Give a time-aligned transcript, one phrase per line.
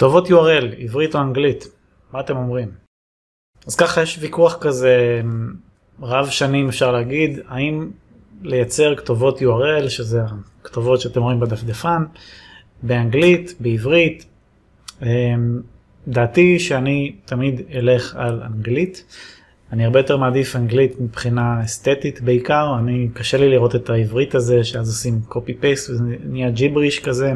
[0.00, 1.68] כתובות URL, עברית או אנגלית,
[2.12, 2.68] מה אתם אומרים?
[3.66, 5.20] אז ככה יש ויכוח כזה
[6.02, 7.90] רב שנים אפשר להגיד, האם
[8.42, 10.20] לייצר כתובות URL, שזה
[10.62, 12.04] הכתובות שאתם רואים בדפדפן,
[12.82, 14.26] באנגלית, בעברית.
[15.02, 15.06] אמ,
[16.08, 19.04] דעתי שאני תמיד אלך על אנגלית.
[19.72, 24.64] אני הרבה יותר מעדיף אנגלית מבחינה אסתטית בעיקר, אני קשה לי לראות את העברית הזה
[24.64, 27.32] שאז עושים קופי פייסט וזה נהיה ג'יבריש כזה.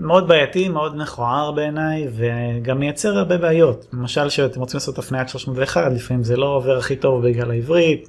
[0.00, 3.86] מאוד בעייתי, מאוד מכוער בעיניי וגם מייצר הרבה בעיות.
[3.92, 8.08] למשל שאתם רוצים לעשות הפניית 301 לפעמים זה לא עובר הכי טוב בגלל העברית.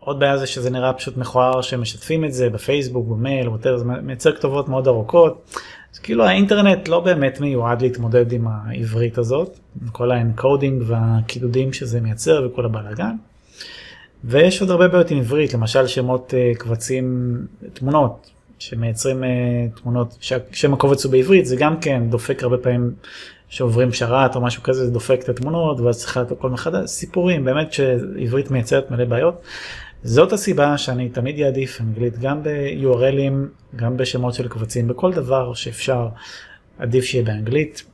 [0.00, 4.32] עוד בעיה זה שזה נראה פשוט מכוער שמשתפים את זה בפייסבוק, במייל, וואטר, זה מייצר
[4.32, 5.54] כתובות מאוד ארוכות.
[5.94, 11.72] אז כאילו האינטרנט לא באמת מיועד להתמודד עם העברית הזאת, עם כל ה encoding והקידודים
[11.72, 13.14] שזה מייצר וכל הבלאגן.
[14.24, 17.36] ויש עוד הרבה בעיות עם עברית, למשל שמות uh, קבצים,
[17.72, 20.18] תמונות, שמייצרים uh, תמונות,
[20.52, 22.92] שם הקובץ הוא בעברית, זה גם כן דופק הרבה פעמים
[23.48, 27.44] שעוברים שרת או משהו כזה, זה דופק את התמונות ואז צריך לעשות הכל מחדש, סיפורים,
[27.44, 29.42] באמת שעברית מייצרת מלא בעיות.
[30.04, 33.34] זאת הסיבה שאני תמיד אעדיף אנגלית גם ב-URLים,
[33.76, 36.08] גם בשמות של קבצים, בכל דבר שאפשר,
[36.78, 37.84] עדיף שיהיה באנגלית.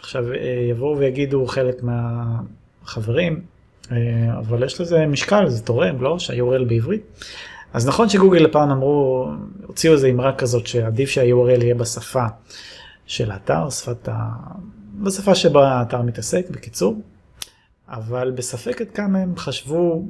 [0.00, 0.38] עכשיו אה,
[0.70, 3.40] יבואו ויגידו חלק מהחברים,
[3.92, 3.96] אה,
[4.38, 6.18] אבל יש לזה משקל, זה תורם, לא?
[6.18, 7.02] שה-URL בעברית.
[7.78, 9.28] אז נכון שגוגל הפעם אמרו,
[9.66, 12.24] הוציאו איזה אמרה כזאת שעדיף שה-URL יהיה בשפה
[13.06, 14.30] של האתר, שפת ה...
[15.02, 17.00] בשפה שבה האתר מתעסק, בקיצור,
[17.88, 20.04] אבל בספק עד כמה הם חשבו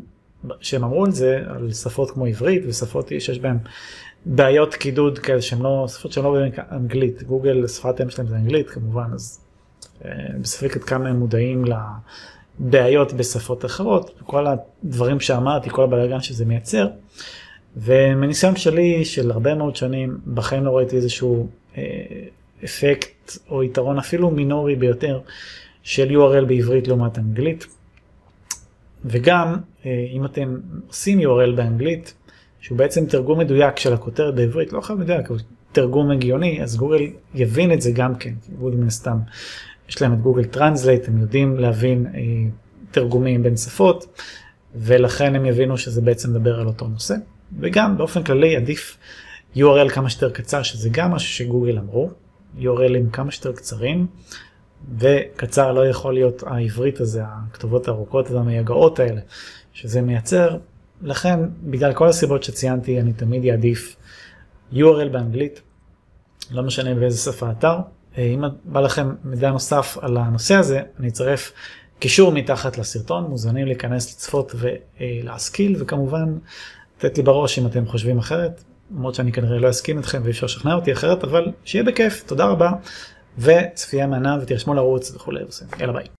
[0.61, 3.59] שהם אמרו על זה, על שפות כמו עברית ושפות שיש בהן
[4.27, 8.71] בעיות קידוד כאלה שהן לא, שפות שהן לא באנגלית, גוגל שפת אם שלהם זה אנגלית
[8.71, 9.41] כמובן, אז
[10.05, 11.65] אה, בספק עד כמה הם מודעים
[12.61, 16.89] לבעיות בשפות אחרות, כל הדברים שאמרתי, כל הבלאגן שזה מייצר.
[17.79, 21.83] ומניסיון שלי של הרבה מאוד שנים, בחיים לא ראיתי איזשהו אה,
[22.65, 25.21] אפקט או יתרון אפילו מינורי ביותר
[25.83, 27.67] של URL בעברית לעומת אנגלית.
[29.05, 29.57] וגם
[29.87, 30.57] אה, אם אתם
[30.89, 32.15] עושים URL באנגלית,
[32.61, 35.39] שהוא בעצם תרגום מדויק של הכותרת בעברית, לא חייב מדויק, אבל
[35.73, 39.19] תרגום הגיוני, אז גוגל יבין את זה גם כן, גוגל מן הסתם,
[39.89, 42.21] יש להם את Google Translate, הם יודעים להבין אה,
[42.91, 44.21] תרגומים בין שפות,
[44.75, 47.15] ולכן הם יבינו שזה בעצם מדבר על אותו נושא,
[47.61, 48.97] וגם באופן כללי עדיף
[49.57, 52.11] URL כמה שיותר קצר, שזה גם משהו שגוגל אמרו,
[52.59, 54.07] URL ים כמה שיותר קצרים.
[54.99, 59.21] וקצר לא יכול להיות העברית הזה, הכתובות הארוכות והמייגעות האלה,
[59.73, 60.57] שזה מייצר.
[61.03, 63.97] לכן, בגלל כל הסיבות שציינתי, אני תמיד אעדיף
[64.73, 65.61] URL באנגלית,
[66.51, 67.77] לא משנה באיזה שפה אתר.
[68.19, 71.53] אה, אם בא לכם מידע נוסף על הנושא הזה, אני אצרף
[71.99, 76.39] קישור מתחת לסרטון, מוזמנים להיכנס לצפות ולהשכיל, וכמובן,
[76.99, 80.47] לתת לי בראש אם אתם חושבים אחרת, למרות שאני כנראה לא אסכים איתכם ואי אפשר
[80.47, 82.71] לשכנע אותי אחרת, אבל שיהיה בכיף, תודה רבה.
[83.39, 85.41] וצפייה מהנה ותרשמו לערוץ וכולי.
[85.81, 86.18] יאללה ביי.